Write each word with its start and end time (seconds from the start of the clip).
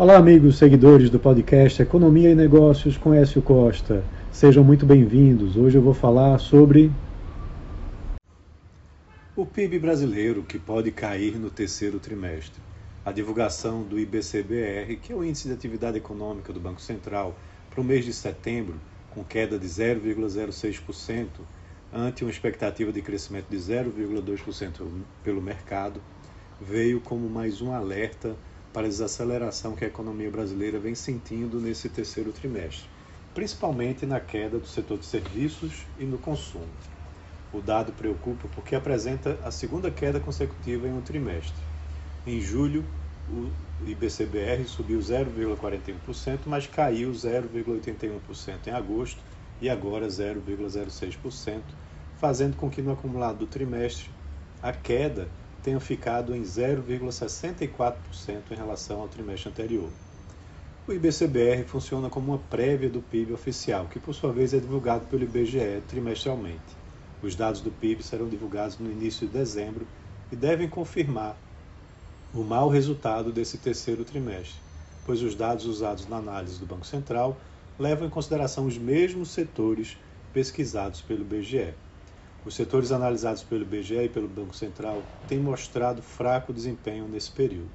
Olá, 0.00 0.16
amigos 0.16 0.56
seguidores 0.56 1.10
do 1.10 1.20
podcast 1.20 1.82
Economia 1.82 2.30
e 2.30 2.34
Negócios 2.34 2.96
com 2.96 3.12
Écio 3.12 3.42
Costa. 3.42 4.02
Sejam 4.32 4.64
muito 4.64 4.86
bem-vindos. 4.86 5.58
Hoje 5.58 5.76
eu 5.76 5.82
vou 5.82 5.92
falar 5.92 6.38
sobre 6.38 6.90
o 9.36 9.44
PIB 9.44 9.78
brasileiro 9.78 10.42
que 10.42 10.58
pode 10.58 10.90
cair 10.90 11.38
no 11.38 11.50
terceiro 11.50 11.98
trimestre. 11.98 12.62
A 13.04 13.12
divulgação 13.12 13.82
do 13.82 14.00
IBCBR, 14.00 14.96
que 14.96 15.12
é 15.12 15.14
o 15.14 15.22
Índice 15.22 15.48
de 15.48 15.52
Atividade 15.52 15.98
Econômica 15.98 16.50
do 16.50 16.58
Banco 16.60 16.80
Central, 16.80 17.38
para 17.68 17.82
o 17.82 17.84
mês 17.84 18.06
de 18.06 18.14
setembro, 18.14 18.76
com 19.10 19.22
queda 19.22 19.58
de 19.58 19.66
0,06%, 19.66 21.26
ante 21.92 22.24
uma 22.24 22.30
expectativa 22.30 22.90
de 22.90 23.02
crescimento 23.02 23.50
de 23.50 23.58
0,2% 23.58 24.80
pelo 25.22 25.42
mercado, 25.42 26.00
veio 26.58 27.02
como 27.02 27.28
mais 27.28 27.60
um 27.60 27.70
alerta 27.70 28.34
para 28.72 28.86
a 28.86 28.90
desaceleração 28.90 29.74
que 29.74 29.84
a 29.84 29.88
economia 29.88 30.30
brasileira 30.30 30.78
vem 30.78 30.94
sentindo 30.94 31.58
nesse 31.60 31.88
terceiro 31.88 32.32
trimestre, 32.32 32.88
principalmente 33.34 34.06
na 34.06 34.20
queda 34.20 34.58
do 34.58 34.66
setor 34.66 34.98
de 34.98 35.06
serviços 35.06 35.84
e 35.98 36.04
no 36.04 36.18
consumo. 36.18 36.68
O 37.52 37.60
dado 37.60 37.92
preocupa 37.92 38.46
porque 38.54 38.76
apresenta 38.76 39.38
a 39.44 39.50
segunda 39.50 39.90
queda 39.90 40.20
consecutiva 40.20 40.86
em 40.86 40.92
um 40.92 41.00
trimestre. 41.00 41.60
Em 42.26 42.40
julho, 42.40 42.84
o 43.28 43.50
IBCBR 43.86 44.64
subiu 44.66 45.00
0,41%, 45.00 46.40
mas 46.46 46.66
caiu 46.66 47.10
0,81% 47.10 48.66
em 48.68 48.70
agosto 48.70 49.20
e 49.60 49.68
agora 49.68 50.06
0,06%, 50.06 51.62
fazendo 52.18 52.56
com 52.56 52.70
que 52.70 52.82
no 52.82 52.92
acumulado 52.92 53.38
do 53.38 53.46
trimestre 53.46 54.10
a 54.62 54.72
queda 54.72 55.28
tenha 55.62 55.80
ficado 55.80 56.34
em 56.34 56.42
0,64% 56.42 58.50
em 58.50 58.54
relação 58.54 59.00
ao 59.00 59.08
trimestre 59.08 59.50
anterior. 59.50 59.90
O 60.86 60.92
IBCBR 60.92 61.64
funciona 61.64 62.10
como 62.10 62.32
uma 62.32 62.38
prévia 62.38 62.88
do 62.88 63.00
PIB 63.00 63.32
oficial, 63.32 63.86
que 63.86 64.00
por 64.00 64.14
sua 64.14 64.32
vez 64.32 64.52
é 64.52 64.58
divulgado 64.58 65.06
pelo 65.06 65.22
IBGE 65.22 65.82
trimestralmente. 65.86 66.76
Os 67.22 67.36
dados 67.36 67.60
do 67.60 67.70
PIB 67.70 68.02
serão 68.02 68.28
divulgados 68.28 68.78
no 68.78 68.90
início 68.90 69.26
de 69.26 69.32
dezembro 69.32 69.86
e 70.32 70.36
devem 70.36 70.68
confirmar 70.68 71.36
o 72.32 72.42
mau 72.42 72.68
resultado 72.68 73.32
desse 73.32 73.58
terceiro 73.58 74.04
trimestre, 74.04 74.58
pois 75.04 75.22
os 75.22 75.34
dados 75.34 75.66
usados 75.66 76.08
na 76.08 76.16
análise 76.16 76.58
do 76.58 76.66
Banco 76.66 76.86
Central 76.86 77.36
levam 77.78 78.06
em 78.06 78.10
consideração 78.10 78.66
os 78.66 78.78
mesmos 78.78 79.30
setores 79.30 79.98
pesquisados 80.32 81.02
pelo 81.02 81.22
IBGE. 81.22 81.74
Os 82.42 82.54
setores 82.54 82.90
analisados 82.90 83.42
pelo 83.42 83.62
IBGE 83.62 84.04
e 84.04 84.08
pelo 84.08 84.26
Banco 84.26 84.56
Central 84.56 85.02
têm 85.28 85.38
mostrado 85.38 86.00
fraco 86.00 86.54
desempenho 86.54 87.06
nesse 87.06 87.30
período. 87.30 87.68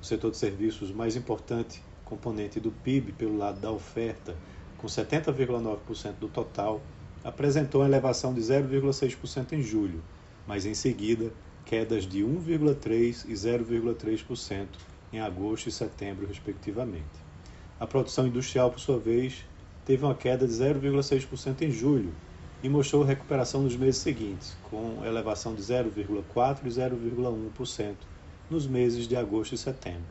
O 0.00 0.04
setor 0.04 0.32
de 0.32 0.38
serviços, 0.38 0.90
mais 0.90 1.14
importante 1.14 1.80
componente 2.04 2.58
do 2.58 2.72
PIB 2.72 3.12
pelo 3.12 3.38
lado 3.38 3.60
da 3.60 3.70
oferta, 3.70 4.34
com 4.76 4.88
70,9% 4.88 6.14
do 6.18 6.26
total, 6.26 6.80
apresentou 7.22 7.80
uma 7.80 7.86
elevação 7.86 8.34
de 8.34 8.40
0,6% 8.40 9.52
em 9.52 9.62
julho, 9.62 10.02
mas 10.48 10.66
em 10.66 10.74
seguida 10.74 11.32
quedas 11.64 12.04
de 12.04 12.24
1,3% 12.24 13.26
e 13.28 13.32
0,3% 13.32 14.66
em 15.12 15.20
agosto 15.20 15.68
e 15.68 15.72
setembro, 15.72 16.26
respectivamente. 16.26 17.04
A 17.78 17.86
produção 17.86 18.26
industrial, 18.26 18.70
por 18.72 18.80
sua 18.80 18.98
vez, 18.98 19.44
teve 19.84 20.04
uma 20.04 20.14
queda 20.14 20.44
de 20.44 20.52
0,6% 20.52 21.62
em 21.62 21.70
julho, 21.70 22.12
e 22.62 22.68
mostrou 22.68 23.02
recuperação 23.02 23.62
nos 23.62 23.76
meses 23.76 24.00
seguintes, 24.00 24.56
com 24.70 25.04
elevação 25.04 25.52
de 25.52 25.60
0,4% 25.62 26.60
e 26.64 26.68
0,1% 26.68 27.94
nos 28.48 28.66
meses 28.68 29.08
de 29.08 29.16
agosto 29.16 29.54
e 29.54 29.58
setembro. 29.58 30.04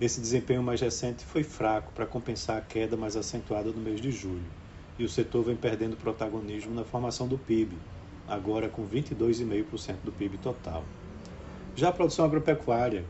Esse 0.00 0.20
desempenho 0.20 0.62
mais 0.62 0.80
recente 0.80 1.24
foi 1.24 1.44
fraco 1.44 1.92
para 1.92 2.04
compensar 2.04 2.58
a 2.58 2.60
queda 2.60 2.96
mais 2.96 3.16
acentuada 3.16 3.70
no 3.70 3.78
mês 3.78 4.00
de 4.00 4.10
julho, 4.10 4.44
e 4.98 5.04
o 5.04 5.08
setor 5.08 5.44
vem 5.44 5.54
perdendo 5.54 5.96
protagonismo 5.96 6.74
na 6.74 6.84
formação 6.84 7.28
do 7.28 7.38
PIB, 7.38 7.76
agora 8.26 8.68
com 8.68 8.84
22,5% 8.86 9.96
do 10.02 10.10
PIB 10.10 10.38
total. 10.38 10.82
Já 11.76 11.90
a 11.90 11.92
produção 11.92 12.24
agropecuária, 12.24 13.04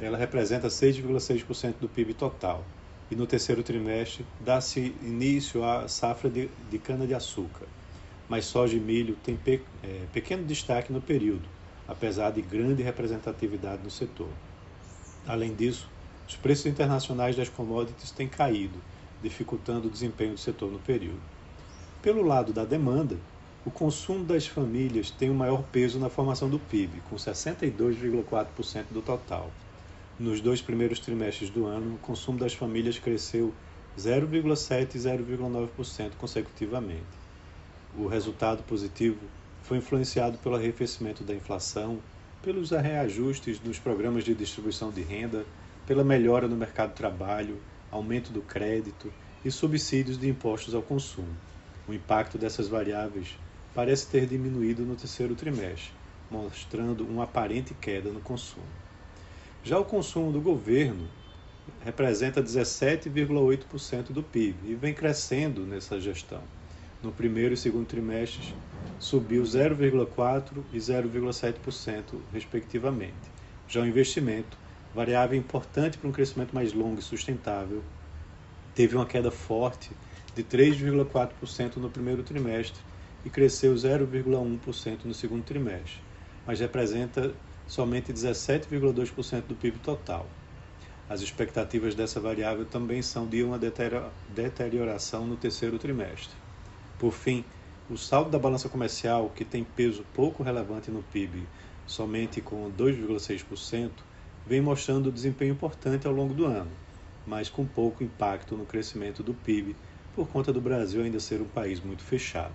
ela 0.00 0.16
representa 0.16 0.68
6,6% 0.68 1.74
do 1.78 1.88
PIB 1.88 2.14
total, 2.14 2.64
e 3.10 3.14
no 3.14 3.26
terceiro 3.26 3.62
trimestre 3.62 4.24
dá-se 4.40 4.94
início 5.02 5.62
à 5.62 5.86
safra 5.86 6.30
de, 6.30 6.48
de 6.70 6.78
cana-de-açúcar 6.78 7.66
mas 8.32 8.46
soja 8.46 8.74
e 8.74 8.80
milho 8.80 9.14
têm 9.22 9.36
pe 9.36 9.60
é, 9.82 10.06
pequeno 10.10 10.42
destaque 10.42 10.90
no 10.90 11.02
período, 11.02 11.46
apesar 11.86 12.30
de 12.30 12.40
grande 12.40 12.82
representatividade 12.82 13.82
no 13.84 13.90
setor. 13.90 14.30
Além 15.26 15.54
disso, 15.54 15.86
os 16.26 16.34
preços 16.34 16.64
internacionais 16.64 17.36
das 17.36 17.50
commodities 17.50 18.10
têm 18.10 18.26
caído, 18.26 18.78
dificultando 19.22 19.86
o 19.86 19.90
desempenho 19.90 20.32
do 20.32 20.40
setor 20.40 20.72
no 20.72 20.78
período. 20.78 21.20
Pelo 22.00 22.22
lado 22.22 22.54
da 22.54 22.64
demanda, 22.64 23.18
o 23.66 23.70
consumo 23.70 24.24
das 24.24 24.46
famílias 24.46 25.10
tem 25.10 25.28
o 25.28 25.34
maior 25.34 25.62
peso 25.64 25.98
na 25.98 26.08
formação 26.08 26.48
do 26.48 26.58
PIB, 26.58 27.02
com 27.10 27.16
62,4% 27.16 28.84
do 28.92 29.02
total. 29.02 29.50
Nos 30.18 30.40
dois 30.40 30.62
primeiros 30.62 31.00
trimestres 31.00 31.50
do 31.50 31.66
ano, 31.66 31.96
o 31.96 31.98
consumo 31.98 32.38
das 32.38 32.54
famílias 32.54 32.98
cresceu 32.98 33.52
0,7% 33.98 34.94
e 34.94 34.98
0,9% 34.98 36.12
consecutivamente. 36.18 37.21
O 37.94 38.06
resultado 38.06 38.62
positivo 38.62 39.20
foi 39.62 39.76
influenciado 39.76 40.38
pelo 40.38 40.54
arrefecimento 40.54 41.22
da 41.22 41.34
inflação, 41.34 42.00
pelos 42.40 42.70
reajustes 42.70 43.60
nos 43.60 43.78
programas 43.78 44.24
de 44.24 44.34
distribuição 44.34 44.90
de 44.90 45.02
renda, 45.02 45.44
pela 45.86 46.02
melhora 46.02 46.48
no 46.48 46.56
mercado 46.56 46.88
de 46.88 46.96
trabalho, 46.96 47.60
aumento 47.90 48.32
do 48.32 48.40
crédito 48.40 49.12
e 49.44 49.50
subsídios 49.50 50.16
de 50.16 50.26
impostos 50.26 50.74
ao 50.74 50.80
consumo. 50.80 51.36
O 51.86 51.92
impacto 51.92 52.38
dessas 52.38 52.66
variáveis 52.66 53.36
parece 53.74 54.06
ter 54.06 54.26
diminuído 54.26 54.84
no 54.84 54.96
terceiro 54.96 55.34
trimestre, 55.34 55.92
mostrando 56.30 57.04
uma 57.04 57.24
aparente 57.24 57.74
queda 57.74 58.10
no 58.10 58.20
consumo. 58.20 58.64
Já 59.62 59.78
o 59.78 59.84
consumo 59.84 60.32
do 60.32 60.40
governo 60.40 61.10
representa 61.84 62.42
17,8% 62.42 64.12
do 64.12 64.22
PIB 64.22 64.70
e 64.70 64.74
vem 64.74 64.94
crescendo 64.94 65.66
nessa 65.66 66.00
gestão 66.00 66.42
no 67.02 67.12
primeiro 67.12 67.54
e 67.54 67.56
segundo 67.56 67.86
trimestres 67.86 68.54
subiu 68.98 69.42
0,4% 69.42 70.62
e 70.72 70.78
0,7%, 70.78 72.02
respectivamente. 72.32 73.32
Já 73.68 73.80
o 73.80 73.86
investimento, 73.86 74.56
variável 74.94 75.36
importante 75.36 75.98
para 75.98 76.08
um 76.08 76.12
crescimento 76.12 76.54
mais 76.54 76.72
longo 76.72 77.00
e 77.00 77.02
sustentável, 77.02 77.82
teve 78.74 78.94
uma 78.94 79.06
queda 79.06 79.30
forte 79.30 79.90
de 80.34 80.44
3,4% 80.44 81.76
no 81.76 81.90
primeiro 81.90 82.22
trimestre 82.22 82.80
e 83.24 83.30
cresceu 83.30 83.74
0,1% 83.74 85.04
no 85.04 85.14
segundo 85.14 85.42
trimestre, 85.42 86.00
mas 86.46 86.60
representa 86.60 87.34
somente 87.66 88.12
17,2% 88.12 89.42
do 89.42 89.54
PIB 89.54 89.78
total. 89.78 90.26
As 91.08 91.20
expectativas 91.20 91.94
dessa 91.94 92.20
variável 92.20 92.64
também 92.64 93.02
são 93.02 93.26
de 93.26 93.42
uma 93.42 93.58
deterioração 93.58 95.26
no 95.26 95.36
terceiro 95.36 95.78
trimestre. 95.78 96.41
Por 97.02 97.12
fim, 97.12 97.42
o 97.90 97.96
saldo 97.96 98.30
da 98.30 98.38
balança 98.38 98.68
comercial, 98.68 99.28
que 99.34 99.44
tem 99.44 99.64
peso 99.64 100.04
pouco 100.14 100.44
relevante 100.44 100.88
no 100.88 101.02
PIB, 101.02 101.48
somente 101.84 102.40
com 102.40 102.70
2,6%, 102.70 103.90
vem 104.46 104.60
mostrando 104.60 105.10
desempenho 105.10 105.50
importante 105.50 106.06
ao 106.06 106.12
longo 106.12 106.32
do 106.32 106.46
ano, 106.46 106.70
mas 107.26 107.48
com 107.48 107.66
pouco 107.66 108.04
impacto 108.04 108.56
no 108.56 108.64
crescimento 108.64 109.20
do 109.20 109.34
PIB, 109.34 109.74
por 110.14 110.28
conta 110.28 110.52
do 110.52 110.60
Brasil 110.60 111.02
ainda 111.02 111.18
ser 111.18 111.40
um 111.40 111.44
país 111.44 111.80
muito 111.80 112.04
fechado. 112.04 112.54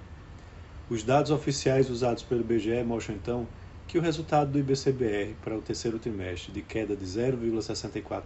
Os 0.90 1.04
dados 1.04 1.30
oficiais 1.30 1.90
usados 1.90 2.24
pelo 2.24 2.40
IBGE 2.40 2.86
mostram 2.86 3.18
então 3.18 3.46
que 3.86 3.98
o 3.98 4.02
resultado 4.02 4.50
do 4.50 4.60
IBCBR 4.60 5.36
para 5.42 5.58
o 5.58 5.62
terceiro 5.62 6.00
trimestre, 6.00 6.54
de 6.54 6.62
queda 6.62 6.96
de 6.96 7.04
0,64%, 7.04 8.24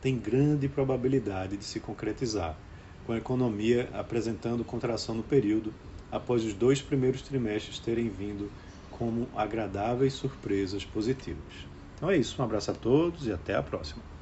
tem 0.00 0.20
grande 0.20 0.68
probabilidade 0.68 1.56
de 1.56 1.64
se 1.64 1.80
concretizar 1.80 2.56
com 3.06 3.12
a 3.12 3.18
economia 3.18 3.88
apresentando 3.94 4.64
contração 4.64 5.14
no 5.14 5.22
período, 5.22 5.72
após 6.10 6.44
os 6.44 6.52
dois 6.52 6.82
primeiros 6.82 7.22
trimestres 7.22 7.78
terem 7.78 8.08
vindo 8.08 8.50
como 8.90 9.28
agradáveis 9.36 10.14
surpresas 10.14 10.84
positivas. 10.84 11.66
Então 11.94 12.10
é 12.10 12.16
isso, 12.16 12.40
um 12.40 12.44
abraço 12.44 12.72
a 12.72 12.74
todos 12.74 13.26
e 13.26 13.32
até 13.32 13.54
a 13.54 13.62
próxima. 13.62 14.15